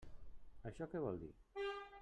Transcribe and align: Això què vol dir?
Això 0.71 0.87
què 0.95 1.03
vol 1.05 1.23
dir? 1.27 1.31